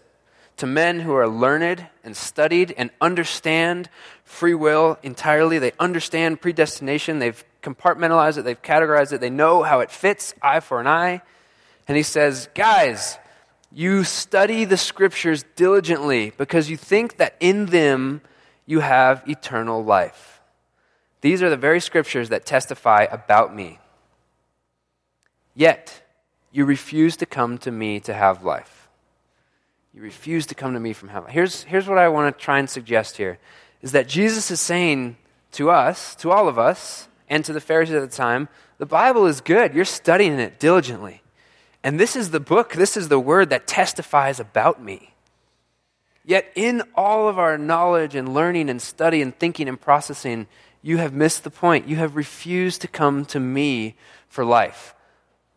[0.58, 3.88] To men who are learned and studied and understand
[4.24, 9.80] free will entirely, they understand predestination, they've compartmentalized it, they've categorized it, they know how
[9.80, 11.22] it fits, eye for an eye.
[11.86, 13.18] And he says, Guys,
[13.72, 18.20] you study the scriptures diligently because you think that in them
[18.66, 20.40] you have eternal life.
[21.20, 23.78] These are the very scriptures that testify about me.
[25.54, 26.02] Yet,
[26.52, 28.88] you refuse to come to me to have life.
[29.92, 31.30] You refuse to come to me from heaven.
[31.30, 33.38] Here's, here's what I want to try and suggest here
[33.82, 35.16] is that Jesus is saying
[35.52, 39.26] to us, to all of us, and to the Pharisees at the time, the Bible
[39.26, 39.74] is good.
[39.74, 41.22] You're studying it diligently.
[41.84, 45.14] And this is the book, this is the word that testifies about me.
[46.24, 50.46] Yet, in all of our knowledge and learning and study and thinking and processing,
[50.80, 51.86] you have missed the point.
[51.86, 53.96] You have refused to come to me
[54.28, 54.94] for life.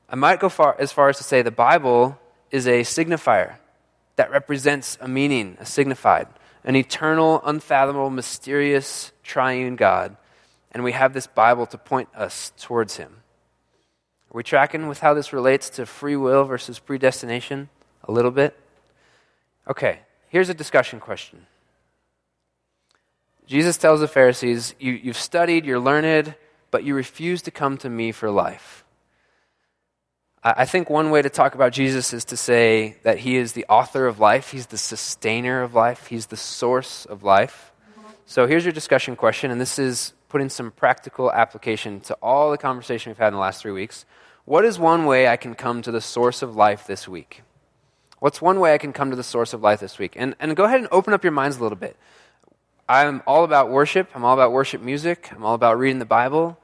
[0.10, 2.20] I might go far, as far as to say the Bible
[2.52, 3.56] is a signifier,
[4.18, 6.28] that represents a meaning, a signified,
[6.66, 10.18] an eternal, unfathomable, mysterious, triune God.
[10.74, 13.22] And we have this Bible to point us towards Him.
[14.38, 17.70] Are we tracking with how this relates to free will versus predestination?
[18.04, 18.56] A little bit?
[19.68, 21.48] Okay, here's a discussion question.
[23.48, 26.36] Jesus tells the Pharisees, you, You've studied, you're learned,
[26.70, 28.86] but you refuse to come to me for life.
[30.44, 33.66] I think one way to talk about Jesus is to say that he is the
[33.68, 37.72] author of life, he's the sustainer of life, he's the source of life.
[38.28, 42.58] So here's your discussion question, and this is putting some practical application to all the
[42.60, 44.06] conversation we've had in the last three weeks.
[44.48, 47.42] What is one way I can come to the source of life this week?
[48.20, 50.14] What's one way I can come to the source of life this week?
[50.16, 51.98] And, and go ahead and open up your minds a little bit.
[52.88, 54.10] I'm all about worship.
[54.16, 55.30] I'm all about worship music.
[55.34, 56.58] I'm all about reading the Bible.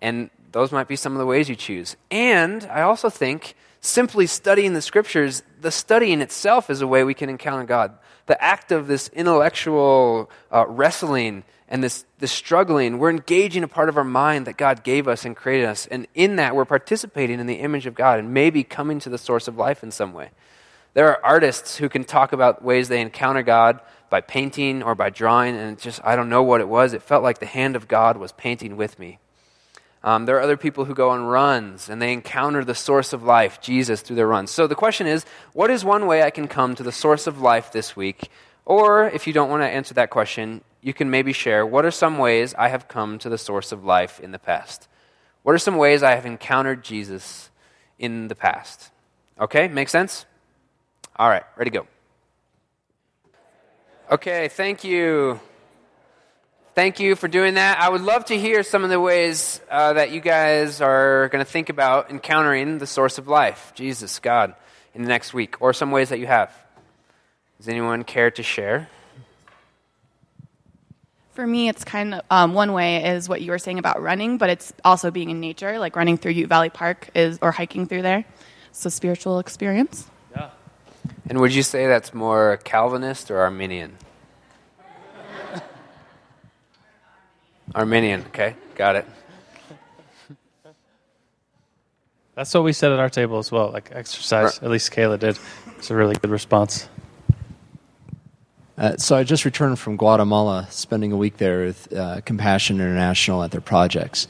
[0.00, 1.96] And those might be some of the ways you choose.
[2.10, 7.14] And I also think simply studying the scriptures, the studying itself is a way we
[7.14, 7.98] can encounter God.
[8.26, 13.88] The act of this intellectual uh, wrestling and this, this struggling, we're engaging a part
[13.88, 15.86] of our mind that God gave us and created us.
[15.86, 19.18] And in that, we're participating in the image of God and maybe coming to the
[19.18, 20.30] source of life in some way.
[20.94, 25.10] There are artists who can talk about ways they encounter God by painting or by
[25.10, 26.92] drawing, and just, I don't know what it was.
[26.92, 29.18] It felt like the hand of God was painting with me.
[30.06, 33.24] Um, there are other people who go on runs and they encounter the source of
[33.24, 34.52] life, Jesus, through their runs.
[34.52, 37.40] So the question is what is one way I can come to the source of
[37.40, 38.30] life this week?
[38.64, 41.90] Or if you don't want to answer that question, you can maybe share what are
[41.90, 44.86] some ways I have come to the source of life in the past?
[45.42, 47.50] What are some ways I have encountered Jesus
[47.98, 48.92] in the past?
[49.40, 50.24] Okay, make sense?
[51.16, 51.86] All right, ready to go.
[54.12, 55.40] Okay, thank you.
[56.76, 57.80] Thank you for doing that.
[57.80, 61.42] I would love to hear some of the ways uh, that you guys are going
[61.42, 64.54] to think about encountering the source of life, Jesus, God,
[64.92, 66.52] in the next week, or some ways that you have.
[67.56, 68.90] Does anyone care to share?
[71.32, 74.36] For me, it's kind of um, one way is what you were saying about running,
[74.36, 77.86] but it's also being in nature, like running through Ute Valley Park is, or hiking
[77.86, 78.26] through there.
[78.68, 80.10] It's a spiritual experience.
[80.30, 80.50] Yeah.
[81.30, 83.96] And would you say that's more Calvinist or Arminian?
[87.76, 89.06] Arminian, okay, got it.
[92.34, 93.70] That's what we said at our table as well.
[93.70, 95.38] Like exercise, at least Kayla did.
[95.76, 96.88] It's a really good response.
[98.78, 103.42] Uh, so I just returned from Guatemala, spending a week there with uh, Compassion International
[103.42, 104.26] at their projects,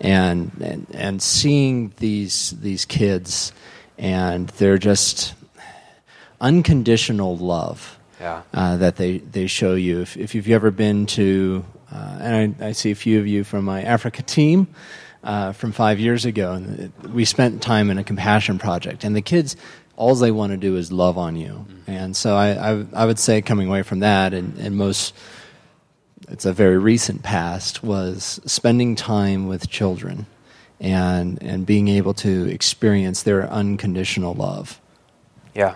[0.00, 3.52] and, and and seeing these these kids,
[3.96, 5.34] and they're just
[6.40, 8.42] unconditional love yeah.
[8.52, 10.00] uh, that they, they show you.
[10.00, 13.44] If, if you've ever been to uh, and I, I, see a few of you
[13.44, 14.68] from my Africa team
[15.24, 16.52] uh, from five years ago.
[16.52, 19.56] And we spent time in a compassion project, and the kids,
[19.96, 21.66] all they want to do is love on you.
[21.68, 21.90] Mm-hmm.
[21.90, 25.14] And so I, I, I, would say, coming away from that, and, and most,
[26.28, 30.26] it's a very recent past, was spending time with children
[30.80, 34.80] and, and being able to experience their unconditional love.
[35.54, 35.74] Yeah.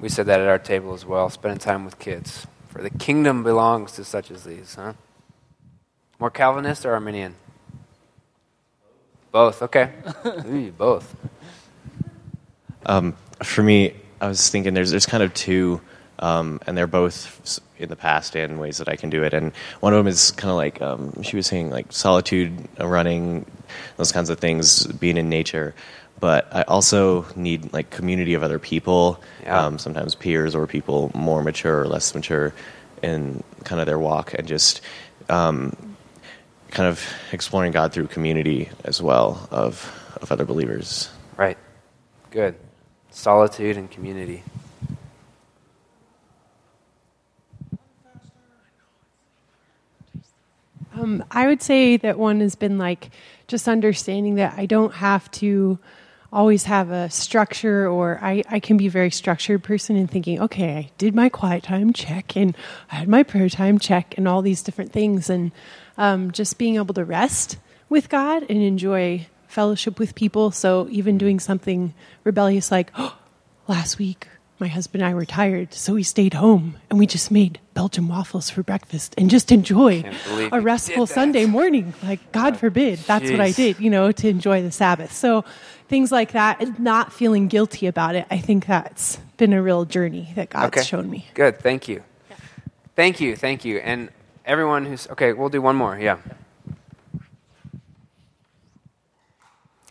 [0.00, 2.46] We said that at our table as well, spending time with kids.
[2.68, 4.92] For the kingdom belongs to such as these, huh?
[6.24, 7.34] More Calvinist or Arminian?
[9.30, 9.90] Both, okay.
[10.26, 11.14] Ooh, both.
[12.86, 15.82] Um, for me, I was thinking there's, there's kind of two,
[16.20, 19.34] um, and they're both in the past and ways that I can do it.
[19.34, 22.86] And one of them is kind of like um, she was saying, like solitude, uh,
[22.86, 23.44] running,
[23.98, 25.74] those kinds of things, being in nature
[26.20, 29.62] but I also need like community of other people, yeah.
[29.62, 32.54] um, sometimes peers or people more mature or less mature
[33.02, 34.80] in kind of their walk, and just
[35.28, 35.93] um,
[36.74, 41.10] kind of exploring God through community as well of of other believers.
[41.36, 41.56] Right.
[42.30, 42.56] Good.
[43.10, 44.42] Solitude and community.
[50.96, 53.10] Um, I would say that one has been like
[53.48, 55.78] just understanding that I don't have to
[56.32, 60.40] always have a structure or I, I can be a very structured person and thinking,
[60.40, 62.56] okay, I did my quiet time check and
[62.90, 65.30] I had my prayer time check and all these different things.
[65.30, 65.52] And
[65.96, 70.50] um, just being able to rest with God and enjoy fellowship with people.
[70.50, 73.16] So even doing something rebellious like, oh,
[73.68, 74.28] last week
[74.58, 78.06] my husband and I were tired, so we stayed home and we just made Belgian
[78.08, 80.04] waffles for breakfast and just enjoy
[80.52, 81.92] a restful Sunday morning.
[82.02, 83.32] Like, God forbid, that's Jeez.
[83.32, 85.12] what I did, you know, to enjoy the Sabbath.
[85.12, 85.44] So,
[85.88, 89.84] things like that, and not feeling guilty about it, I think that's been a real
[89.84, 90.82] journey that God's okay.
[90.82, 91.26] shown me.
[91.34, 91.58] Good.
[91.58, 92.02] Thank you.
[92.30, 92.36] Yeah.
[92.94, 93.36] Thank you.
[93.36, 93.78] Thank you.
[93.78, 94.08] And
[94.44, 95.98] everyone who's, okay, we'll do one more.
[95.98, 96.18] Yeah.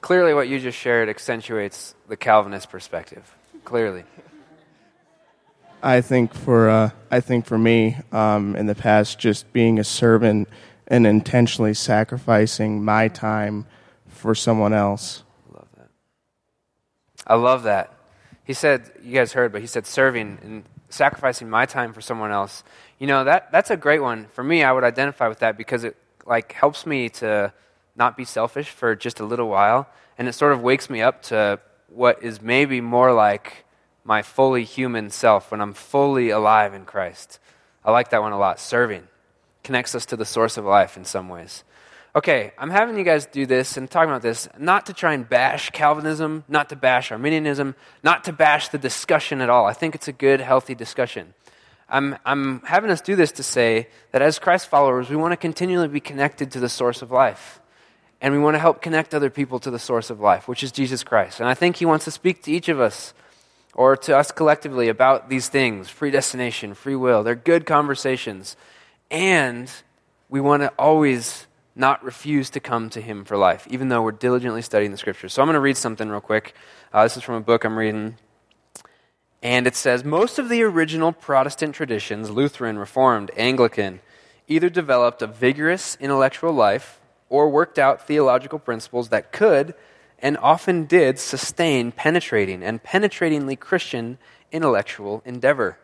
[0.02, 3.36] Clearly, what you just shared accentuates the Calvinist perspective.
[3.64, 4.04] Clearly.
[5.82, 9.84] I think for uh, I think for me um, in the past, just being a
[9.84, 10.50] servant
[10.88, 13.66] and intentionally sacrificing my time
[14.08, 15.24] for someone else.
[15.50, 15.90] I love that.
[17.28, 17.94] I love that.
[18.44, 22.32] He said, you guys heard, but he said serving and sacrificing my time for someone
[22.32, 22.64] else.
[23.04, 24.64] You know that that's a great one for me.
[24.64, 27.52] I would identify with that because it like helps me to
[27.98, 31.22] not be selfish for just a little while, and it sort of wakes me up
[31.24, 33.66] to what is maybe more like
[34.06, 37.40] my fully human self when I'm fully alive in Christ.
[37.84, 38.58] I like that one a lot.
[38.58, 39.06] Serving
[39.66, 41.66] connects us to the source of life in some ways.
[42.16, 45.28] Okay, I'm having you guys do this and talking about this not to try and
[45.28, 49.66] bash Calvinism, not to bash Arminianism, not to bash the discussion at all.
[49.66, 51.34] I think it's a good, healthy discussion.
[51.94, 55.38] I'm, I'm having us do this to say that as Christ followers, we want to
[55.38, 57.62] continually be connected to the source of life.
[58.20, 60.72] And we want to help connect other people to the source of life, which is
[60.72, 61.40] Jesus Christ.
[61.40, 63.14] And I think He wants to speak to each of us
[63.76, 67.22] or to us collectively about these things predestination, free will.
[67.22, 68.58] They're good conversations.
[69.12, 69.72] And
[70.30, 74.14] we want to always not refuse to come to Him for life, even though we're
[74.14, 75.32] diligently studying the Scriptures.
[75.34, 76.56] So I'm going to read something real quick.
[76.92, 78.18] Uh, this is from a book I'm reading.
[79.44, 84.00] And it says most of the original Protestant traditions, Lutheran, Reformed, Anglican,
[84.48, 89.76] either developed a vigorous intellectual life or worked out theological principles that could
[90.20, 94.18] and often did sustain penetrating and penetratingly Christian
[94.54, 95.78] intellectual endeavor.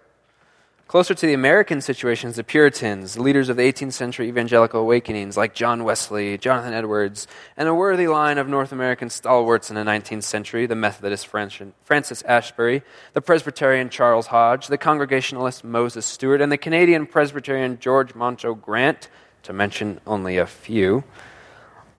[0.90, 5.54] Closer to the American situations, the Puritans, leaders of the 18th century evangelical awakenings like
[5.54, 10.24] John Wesley, Jonathan Edwards, and a worthy line of North American stalwarts in the 19th
[10.24, 12.82] century, the Methodist Francis Asbury,
[13.14, 19.10] the Presbyterian Charles Hodge, the Congregationalist Moses Stuart, and the Canadian Presbyterian George Monro Grant,
[19.44, 21.04] to mention only a few,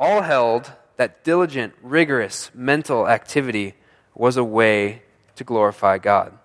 [0.00, 3.76] all held that diligent, rigorous mental activity
[4.16, 5.02] was a way
[5.36, 6.36] to glorify God.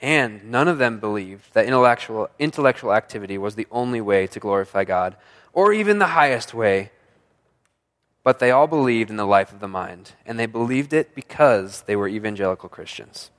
[0.00, 4.84] And none of them believed that intellectual, intellectual activity was the only way to glorify
[4.84, 5.16] God,
[5.52, 6.90] or even the highest way.
[8.22, 11.82] But they all believed in the life of the mind, and they believed it because
[11.82, 13.30] they were evangelical Christians.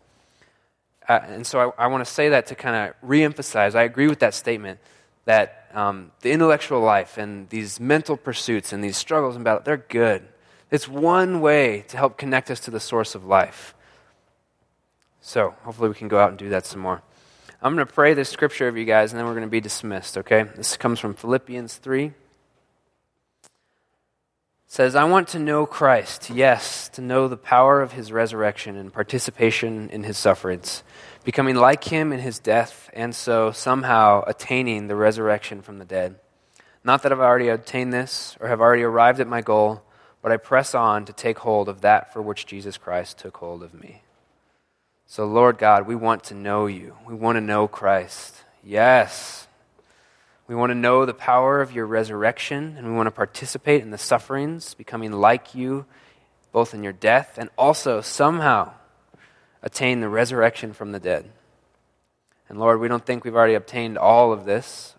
[1.08, 3.76] Uh, and so I, I want to say that to kind of reemphasize.
[3.76, 4.80] I agree with that statement
[5.26, 9.78] that um, the intellectual life and these mental pursuits and these struggles and battles, they're
[9.78, 10.28] good.
[10.70, 13.76] It's one way to help connect us to the source of life.
[15.22, 17.02] So hopefully we can go out and do that some more.
[17.62, 19.62] I'm going to pray this scripture of you guys, and then we're going to be
[19.62, 20.44] dismissed, okay?
[20.56, 22.06] This comes from Philippians 3.
[22.06, 22.14] It
[24.66, 28.92] says, I want to know Christ, yes, to know the power of his resurrection and
[28.92, 30.82] participation in his sufferings,
[31.24, 36.16] becoming like him in his death, and so somehow attaining the resurrection from the dead.
[36.84, 39.84] Not that I've already obtained this or have already arrived at my goal,
[40.24, 43.62] but I press on to take hold of that for which Jesus Christ took hold
[43.62, 44.02] of me.
[45.12, 46.96] So, Lord God, we want to know you.
[47.06, 48.34] We want to know Christ.
[48.64, 49.46] Yes.
[50.48, 53.92] We want to know the power of your resurrection, and we want to participate in
[53.92, 55.86] the sufferings, becoming like you,
[56.54, 58.72] both in your death and also somehow
[59.62, 61.30] attain the resurrection from the dead.
[62.48, 64.96] And Lord, we don't think we've already obtained all of this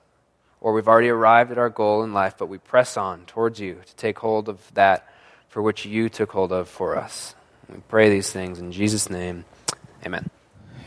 [0.60, 3.80] or we've already arrived at our goal in life, but we press on towards you
[3.86, 5.10] to take hold of that
[5.48, 7.34] for which you took hold of for us.
[7.66, 9.46] We pray these things in Jesus' name.
[10.04, 10.28] Amen.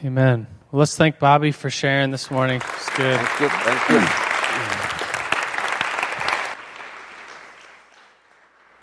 [0.04, 0.48] Amen.
[0.72, 2.62] Well, let's thank Bobby for sharing this morning.
[2.62, 3.20] It's good.
[3.20, 3.50] Thank you.
[3.50, 4.26] Thank you.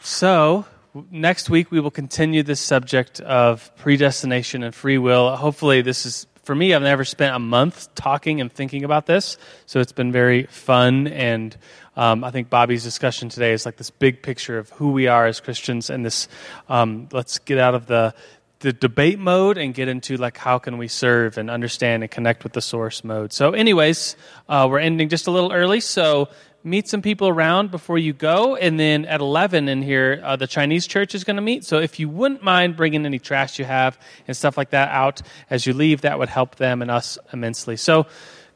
[0.00, 0.64] So,
[1.10, 5.36] next week we will continue this subject of predestination and free will.
[5.36, 6.74] Hopefully, this is for me.
[6.74, 11.08] I've never spent a month talking and thinking about this, so it's been very fun.
[11.08, 11.56] And
[11.96, 15.26] um, I think Bobby's discussion today is like this big picture of who we are
[15.26, 16.26] as Christians, and this.
[16.68, 18.14] Um, let's get out of the
[18.62, 22.44] the debate mode and get into like how can we serve and understand and connect
[22.44, 23.32] with the source mode.
[23.32, 24.16] So, anyways,
[24.48, 26.28] uh, we're ending just a little early, so
[26.64, 30.46] meet some people around before you go, and then at eleven in here, uh, the
[30.46, 31.64] Chinese church is going to meet.
[31.64, 35.22] So, if you wouldn't mind bringing any trash you have and stuff like that out
[35.50, 37.76] as you leave, that would help them and us immensely.
[37.76, 38.06] So,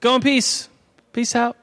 [0.01, 0.69] go in peace.
[1.13, 1.57] Peace out.